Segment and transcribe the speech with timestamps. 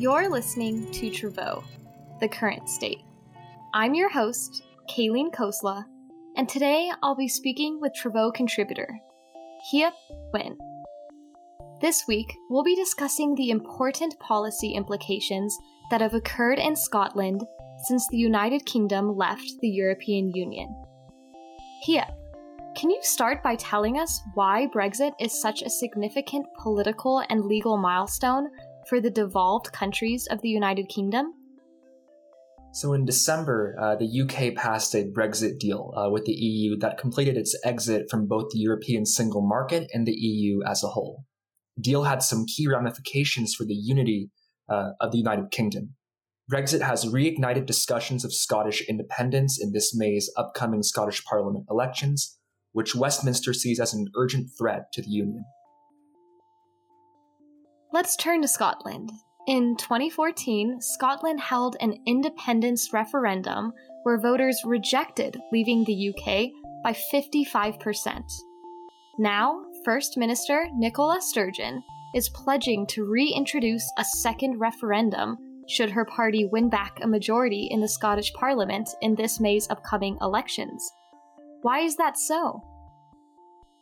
[0.00, 1.64] You're listening to Travaux,
[2.20, 3.02] the current state.
[3.74, 5.86] I'm your host, Kayleen Kosla,
[6.36, 8.96] and today I'll be speaking with Travaux contributor,
[9.72, 9.90] Hiep
[10.32, 10.56] Nguyen.
[11.80, 15.58] This week, we'll be discussing the important policy implications
[15.90, 17.42] that have occurred in Scotland
[17.88, 20.72] since the United Kingdom left the European Union.
[21.88, 22.08] Hiep,
[22.76, 27.76] can you start by telling us why Brexit is such a significant political and legal
[27.76, 28.48] milestone
[28.88, 31.34] for the devolved countries of the United Kingdom?
[32.72, 36.98] So, in December, uh, the UK passed a Brexit deal uh, with the EU that
[36.98, 41.24] completed its exit from both the European single market and the EU as a whole.
[41.76, 44.30] The deal had some key ramifications for the unity
[44.68, 45.94] uh, of the United Kingdom.
[46.50, 52.38] Brexit has reignited discussions of Scottish independence in this May's upcoming Scottish Parliament elections,
[52.72, 55.44] which Westminster sees as an urgent threat to the Union.
[57.90, 59.12] Let's turn to Scotland.
[59.46, 63.72] In 2014, Scotland held an independence referendum
[64.02, 66.50] where voters rejected leaving the UK
[66.84, 68.22] by 55%.
[69.18, 71.82] Now, First Minister Nicola Sturgeon
[72.14, 77.80] is pledging to reintroduce a second referendum should her party win back a majority in
[77.80, 80.92] the Scottish Parliament in this May's upcoming elections.
[81.62, 82.62] Why is that so?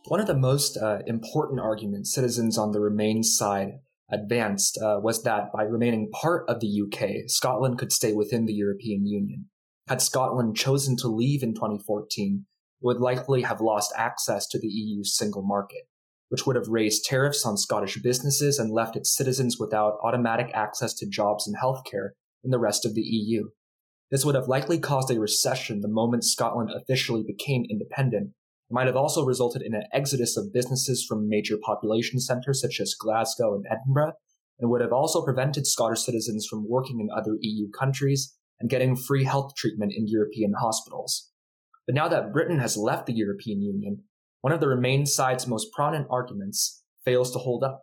[0.07, 5.23] One of the most uh, important arguments citizens on the Remain side advanced uh, was
[5.23, 9.47] that by remaining part of the UK, Scotland could stay within the European Union.
[9.89, 12.47] Had Scotland chosen to leave in 2014,
[12.81, 15.83] it would likely have lost access to the EU's single market,
[16.29, 20.93] which would have raised tariffs on Scottish businesses and left its citizens without automatic access
[20.95, 22.11] to jobs and healthcare
[22.45, 23.49] in the rest of the EU.
[24.11, 28.31] This would have likely caused a recession the moment Scotland officially became independent.
[28.69, 32.95] Might have also resulted in an exodus of businesses from major population centres such as
[32.99, 34.15] Glasgow and Edinburgh,
[34.59, 38.97] and would have also prevented Scottish citizens from working in other EU countries and getting
[38.97, 41.31] free health treatment in European hospitals.
[41.87, 44.03] But now that Britain has left the European Union,
[44.41, 47.83] one of the Remain side's most prominent arguments fails to hold up.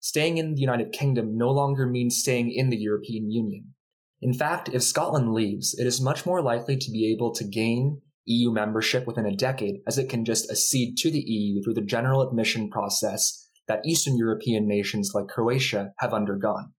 [0.00, 3.74] Staying in the United Kingdom no longer means staying in the European Union.
[4.20, 8.00] In fact, if Scotland leaves, it is much more likely to be able to gain
[8.26, 11.82] EU membership within a decade as it can just accede to the EU through the
[11.82, 16.72] general admission process that Eastern European nations like Croatia have undergone.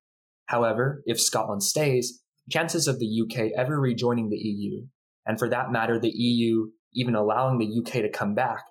[0.47, 4.85] However, if Scotland stays, chances of the UK ever rejoining the EU,
[5.25, 8.63] and for that matter, the EU even allowing the UK to come back,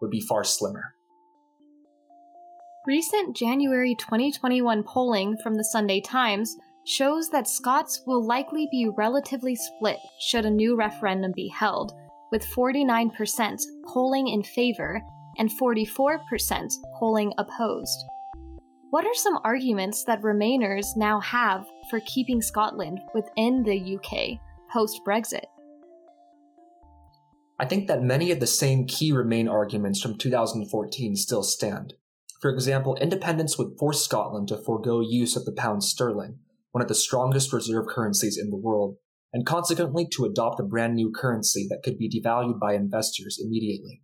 [0.00, 0.94] would be far slimmer.
[2.86, 9.54] Recent January 2021 polling from the Sunday Times shows that Scots will likely be relatively
[9.54, 11.92] split should a new referendum be held,
[12.32, 15.00] with 49% polling in favor
[15.38, 18.04] and 44% polling opposed.
[18.90, 24.40] What are some arguments that Remainers now have for keeping Scotland within the UK
[24.72, 25.44] post Brexit?
[27.58, 31.94] I think that many of the same key Remain arguments from 2014 still stand.
[32.40, 36.40] For example, independence would force Scotland to forego use of the pound sterling,
[36.72, 38.96] one of the strongest reserve currencies in the world,
[39.32, 44.02] and consequently to adopt a brand new currency that could be devalued by investors immediately.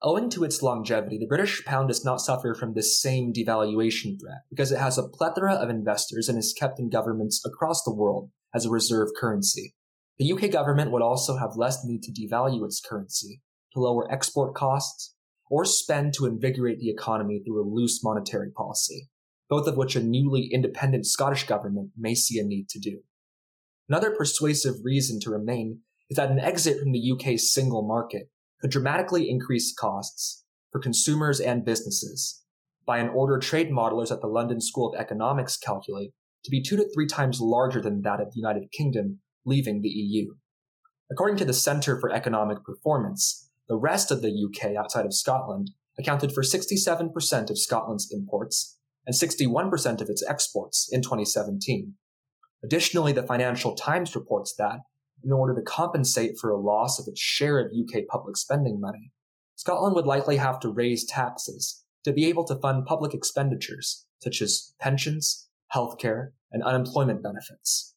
[0.00, 4.42] Owing to its longevity, the British pound does not suffer from this same devaluation threat
[4.48, 8.30] because it has a plethora of investors and is kept in governments across the world
[8.54, 9.74] as a reserve currency.
[10.18, 13.42] The UK government would also have less need to devalue its currency,
[13.74, 15.14] to lower export costs,
[15.50, 19.08] or spend to invigorate the economy through a loose monetary policy
[19.48, 23.00] both of which a newly independent Scottish government may see a need to do.
[23.88, 28.70] Another persuasive reason to remain is that an exit from the UK's single market could
[28.70, 32.42] dramatically increase costs for consumers and businesses
[32.86, 36.12] by an order trade modelers at the London School of Economics calculate
[36.44, 39.88] to be two to three times larger than that of the United Kingdom leaving the
[39.88, 40.34] EU.
[41.10, 45.70] According to the Centre for Economic Performance, the rest of the UK outside of Scotland
[45.98, 51.94] accounted for 67% of Scotland's imports and 61% of its exports in 2017.
[52.62, 54.80] Additionally, the Financial Times reports that,
[55.22, 59.12] in order to compensate for a loss of its share of UK public spending money,
[59.56, 64.42] Scotland would likely have to raise taxes to be able to fund public expenditures such
[64.42, 67.94] as pensions, healthcare, and unemployment benefits.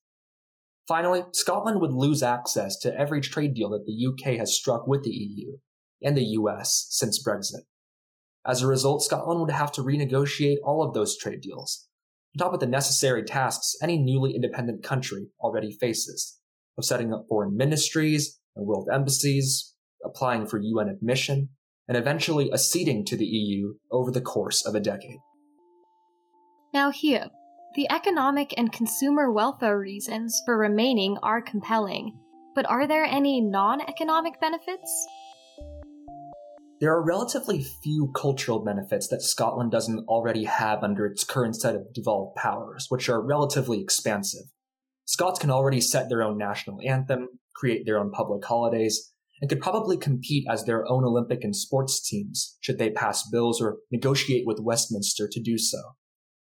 [0.88, 5.04] Finally, Scotland would lose access to every trade deal that the UK has struck with
[5.04, 5.58] the EU
[6.02, 7.62] and the US since Brexit.
[8.46, 11.88] As a result, Scotland would have to renegotiate all of those trade deals,
[12.36, 16.40] on top of the necessary tasks any newly independent country already faces
[16.78, 19.74] of setting up foreign ministries and world embassies,
[20.04, 21.50] applying for UN admission,
[21.88, 25.20] and eventually acceding to the EU over the course of a decade.
[26.74, 27.30] Now, Hiep,
[27.76, 32.18] The economic and consumer welfare reasons for remaining are compelling,
[32.56, 35.08] but are there any non economic benefits?
[36.82, 41.76] There are relatively few cultural benefits that Scotland doesn't already have under its current set
[41.76, 44.46] of devolved powers, which are relatively expansive.
[45.06, 49.62] Scots can already set their own national anthem, create their own public holidays, and could
[49.62, 54.48] probably compete as their own Olympic and sports teams should they pass bills or negotiate
[54.48, 55.78] with Westminster to do so.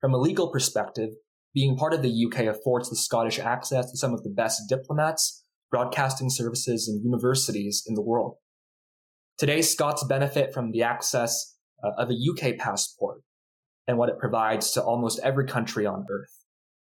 [0.01, 1.11] From a legal perspective,
[1.53, 5.45] being part of the UK affords the Scottish access to some of the best diplomats,
[5.71, 8.37] broadcasting services, and universities in the world.
[9.37, 13.23] Today, Scots benefit from the access uh, of a UK passport
[13.85, 16.45] and what it provides to almost every country on earth,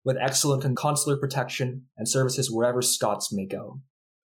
[0.06, 3.81] with excellent consular protection and services wherever Scots may go.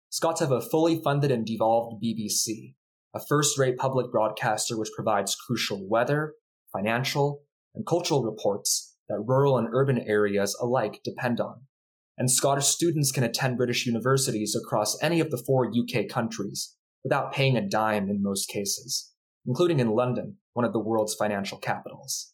[0.09, 2.75] Scots have a fully funded and devolved BBC,
[3.15, 6.33] a first rate public broadcaster which provides crucial weather,
[6.73, 7.43] financial,
[7.75, 11.65] and cultural reports that rural and urban areas alike depend on.
[12.17, 17.33] And Scottish students can attend British universities across any of the four UK countries without
[17.33, 19.13] paying a dime in most cases,
[19.47, 22.33] including in London, one of the world's financial capitals.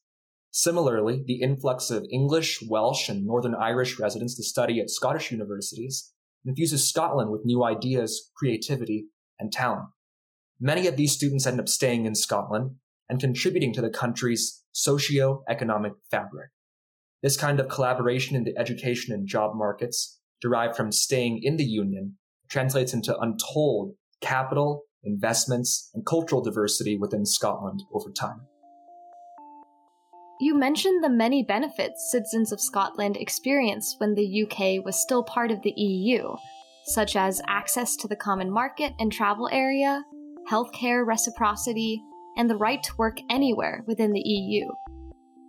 [0.50, 6.12] Similarly, the influx of English, Welsh, and Northern Irish residents to study at Scottish universities
[6.46, 9.08] infuses Scotland with new ideas, creativity,
[9.38, 9.88] and talent.
[10.58, 12.76] Many of these students end up staying in Scotland
[13.08, 16.50] and contributing to the country's socio-economic fabric.
[17.22, 21.64] This kind of collaboration in the education and job markets derived from staying in the
[21.64, 22.16] union
[22.48, 28.42] translates into untold capital, investments, and cultural diversity within Scotland over time.
[30.38, 35.50] You mentioned the many benefits citizens of Scotland experienced when the UK was still part
[35.50, 36.34] of the EU,
[36.84, 40.02] such as access to the common market and travel area,
[40.50, 42.02] healthcare reciprocity,
[42.36, 44.68] and the right to work anywhere within the EU.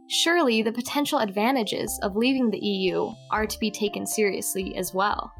[0.09, 5.33] Surely the potential advantages of leaving the EU are to be taken seriously as well.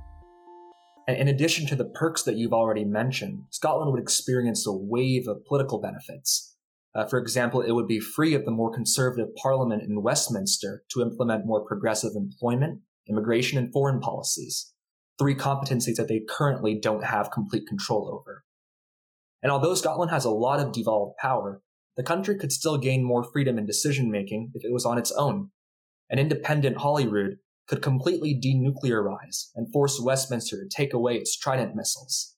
[1.08, 5.28] And in addition to the perks that you've already mentioned, Scotland would experience a wave
[5.28, 6.56] of political benefits.
[6.94, 11.02] Uh, for example, it would be free of the more conservative parliament in Westminster to
[11.02, 14.74] implement more progressive employment, immigration, and foreign policies.
[15.18, 18.44] Three competencies that they currently don't have complete control over.
[19.42, 21.62] And although Scotland has a lot of devolved power,
[21.96, 25.12] the country could still gain more freedom in decision making if it was on its
[25.14, 25.52] own.
[26.10, 27.38] An independent Holyrood
[27.68, 32.36] could completely denuclearize and force Westminster to take away its Trident missiles,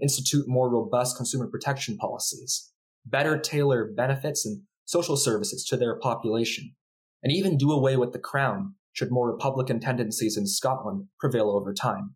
[0.00, 2.72] institute more robust consumer protection policies,
[3.06, 6.74] better tailor benefits and social services to their population,
[7.22, 11.72] and even do away with the crown should more Republican tendencies in Scotland prevail over
[11.72, 12.14] time.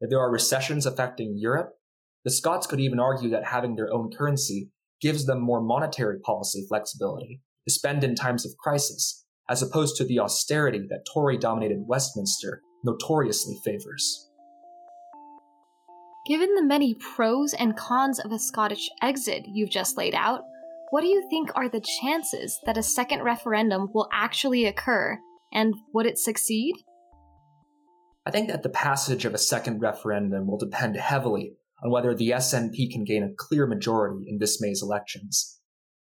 [0.00, 1.70] If there are recessions affecting Europe,
[2.24, 4.70] the Scots could even argue that having their own currency
[5.00, 10.04] gives them more monetary policy flexibility to spend in times of crisis as opposed to
[10.04, 14.28] the austerity that Tory dominated Westminster notoriously favors.
[16.26, 20.42] Given the many pros and cons of a Scottish exit you've just laid out,
[20.90, 25.18] what do you think are the chances that a second referendum will actually occur,
[25.52, 26.74] and would it succeed?
[28.26, 32.30] I think that the passage of a second referendum will depend heavily on whether the
[32.30, 35.60] SNP can gain a clear majority in this May's elections.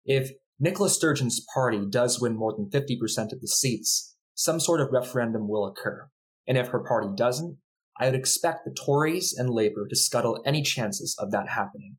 [0.05, 4.91] If Nicola Sturgeon's party does win more than 50% of the seats, some sort of
[4.91, 6.09] referendum will occur.
[6.47, 7.57] And if her party doesn't,
[7.99, 11.97] I would expect the Tories and Labour to scuttle any chances of that happening.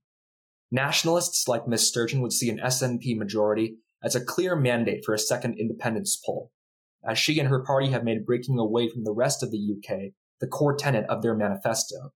[0.71, 5.19] Nationalists like Miss Sturgeon would see an SNP majority as a clear mandate for a
[5.19, 6.51] second independence poll,
[7.09, 10.13] as she and her party have made breaking away from the rest of the UK
[10.41, 12.13] the core tenet of their manifesto.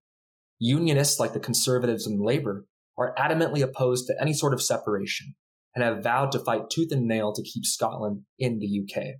[0.58, 2.66] Unionists like the Conservatives and Labour
[2.98, 5.34] are adamantly opposed to any sort of separation,
[5.74, 9.14] and have vowed to fight tooth and nail to keep Scotland in the UK.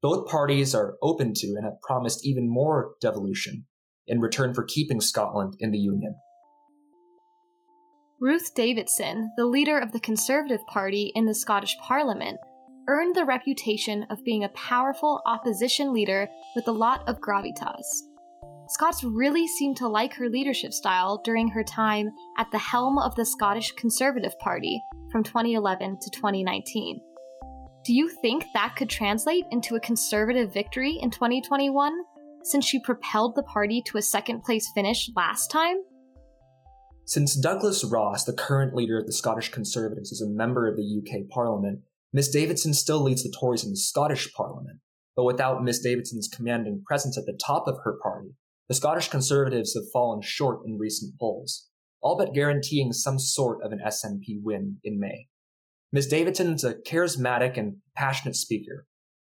[0.00, 3.66] Both parties are open to and have promised even more devolution
[4.06, 6.14] in return for keeping Scotland in the Union.
[8.20, 12.38] Ruth Davidson, the leader of the Conservative Party in the Scottish Parliament,
[12.88, 17.84] earned the reputation of being a powerful opposition leader with a lot of gravitas.
[18.68, 23.14] Scots really seemed to like her leadership style during her time at the helm of
[23.14, 27.00] the Scottish Conservative Party from 2011 to 2019.
[27.86, 31.92] Do you think that could translate into a Conservative victory in 2021,
[32.42, 35.78] since she propelled the party to a second place finish last time?
[37.06, 40.82] Since Douglas Ross, the current leader of the Scottish Conservatives, is a member of the
[40.82, 41.80] UK Parliament,
[42.12, 44.80] Miss Davidson still leads the Tories in the Scottish Parliament.
[45.16, 48.34] But without Miss Davidson's commanding presence at the top of her party,
[48.68, 51.68] the Scottish Conservatives have fallen short in recent polls,
[52.02, 55.28] all but guaranteeing some sort of an SNP win in May.
[55.90, 56.06] Ms.
[56.06, 58.86] Davidson is a charismatic and passionate speaker,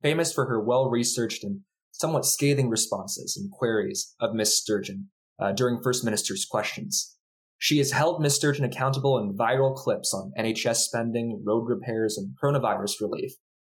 [0.04, 1.62] famous for her well researched and
[1.92, 5.10] somewhat scathing responses and queries of Miss Sturgeon
[5.40, 7.18] uh, during First Minister's questions.
[7.58, 12.36] She has held Miss Sturgeon accountable in viral clips on NHS spending, road repairs, and
[12.42, 13.32] coronavirus relief,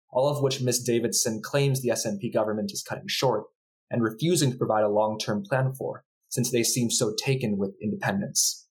[0.10, 3.44] all of which Miss Davidson claims the SNP government is cutting short
[3.92, 8.68] and refusing to provide a long-term plan for, since they seem so taken with independence.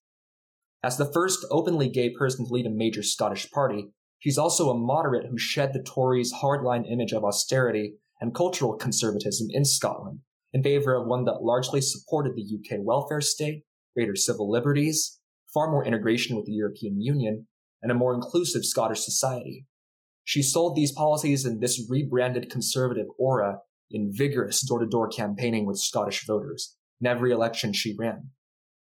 [0.83, 4.79] As the first openly gay person to lead a major Scottish party, she's also a
[4.79, 10.21] moderate who shed the Tories' hardline image of austerity and cultural conservatism in Scotland
[10.53, 15.21] in favor of one that largely supported the UK welfare state, greater civil liberties,
[15.53, 17.47] far more integration with the European Union,
[17.83, 19.67] and a more inclusive Scottish society.
[20.25, 23.59] She sold these policies in this rebranded conservative aura
[23.91, 28.31] in vigorous door to door campaigning with Scottish voters in every election she ran.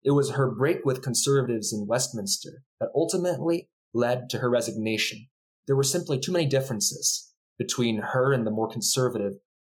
[0.02, 5.28] It was her break with conservatives in Westminster that ultimately led to her resignation.
[5.66, 9.34] There were simply too many differences between her and the more conservative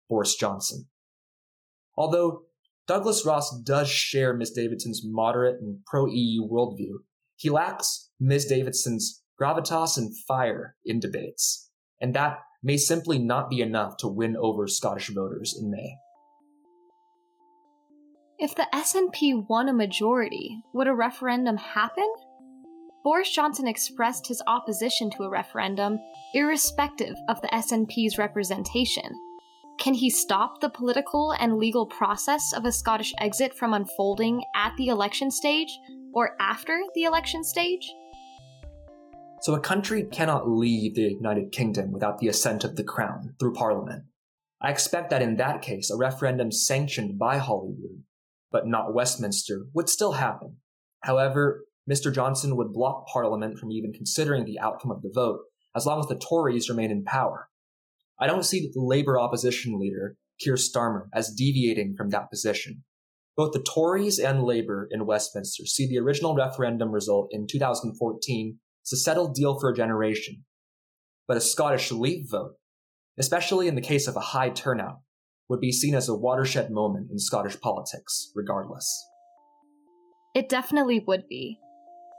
[0.09, 0.89] Boris Johnson.
[1.97, 2.43] Although
[2.87, 7.03] Douglas Ross does share Miss Davidson's moderate and pro EU worldview,
[7.37, 11.71] he lacks Miss Davidson's gravitas and fire in debates,
[12.01, 15.97] and that may simply not be enough to win over Scottish voters in May.
[18.39, 22.09] If the SNP won a majority, would a referendum happen?
[23.03, 25.99] Boris Johnson expressed his opposition to a referendum
[26.35, 29.11] irrespective of the SNP's representation.
[29.79, 34.77] Can he stop the political and legal process of a Scottish exit from unfolding at
[34.77, 35.79] the election stage
[36.13, 37.89] or after the election stage?
[39.41, 43.55] So, a country cannot leave the United Kingdom without the assent of the Crown through
[43.55, 44.05] Parliament.
[44.61, 48.03] I expect that in that case, a referendum sanctioned by Holyrood,
[48.51, 50.57] but not Westminster, would still happen.
[51.05, 52.13] However, Mr.
[52.13, 55.41] Johnson would block Parliament from even considering the outcome of the vote
[55.75, 57.49] as long as the Tories remain in power.
[58.21, 62.83] I don't see the Labour opposition leader, Keir Starmer, as deviating from that position.
[63.37, 68.93] Both the Tories and Labour in Westminster see the original referendum result in 2014 as
[68.93, 70.45] a settled deal for a generation.
[71.27, 72.53] But a Scottish leave vote,
[73.19, 75.01] especially in the case of a high turnout,
[75.49, 79.07] would be seen as a watershed moment in Scottish politics, regardless.
[80.35, 81.59] It definitely would be.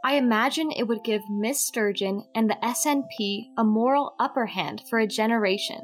[0.04, 5.00] I imagine it would give Miss Sturgeon and the SNP a moral upper hand for
[5.00, 5.82] a generation.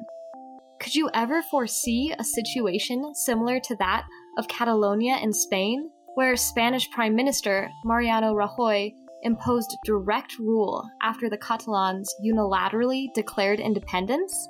[0.79, 4.05] Could you ever foresee a situation similar to that
[4.38, 8.91] of Catalonia in Spain, where Spanish Prime Minister Mariano Rajoy
[9.25, 14.48] imposed direct rule after the Catalans unilaterally declared independence?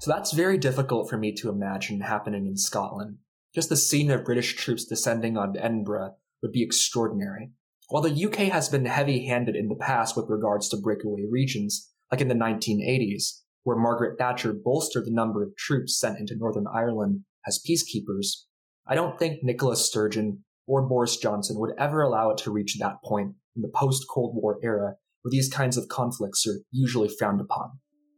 [0.00, 3.18] So that's very difficult for me to imagine happening in Scotland.
[3.54, 7.52] Just the scene of British troops descending on Edinburgh would be extraordinary.
[7.88, 11.90] While the UK has been heavy handed in the past with regards to breakaway regions,
[12.12, 16.66] like in the 1980s, where Margaret Thatcher bolstered the number of troops sent into Northern
[16.72, 18.44] Ireland as peacekeepers,
[18.86, 23.02] I don't think Nicola Sturgeon or Boris Johnson would ever allow it to reach that
[23.02, 27.40] point in the post Cold War era where these kinds of conflicts are usually frowned
[27.40, 27.72] upon.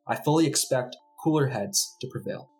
[0.06, 2.50] I fully expect cooler heads to prevail.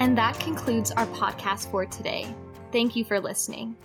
[0.00, 2.34] And that concludes our podcast for today.
[2.72, 3.76] Thank you for listening.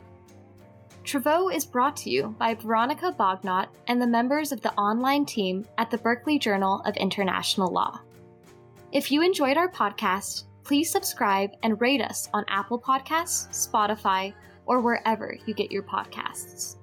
[1.03, 5.65] Travaux is brought to you by Veronica Bognot and the members of the online team
[5.77, 7.99] at the Berkeley Journal of International Law.
[8.91, 14.33] If you enjoyed our podcast, please subscribe and rate us on Apple Podcasts, Spotify,
[14.65, 16.75] or wherever you get your podcasts.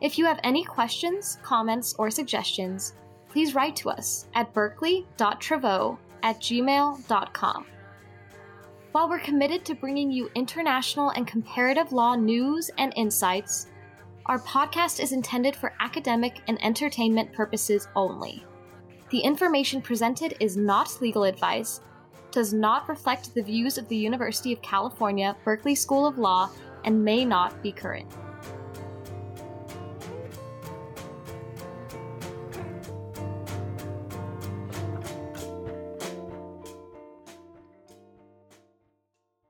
[0.00, 2.94] If you have any questions, comments, or suggestions,
[3.28, 7.66] please write to us at berkeley.travaux at gmail.com.
[8.92, 13.68] While we're committed to bringing you international and comparative law news and insights,
[14.26, 18.44] our podcast is intended for academic and entertainment purposes only.
[19.08, 21.80] The information presented is not legal advice,
[22.32, 26.50] does not reflect the views of the University of California, Berkeley School of Law,
[26.84, 28.14] and may not be current.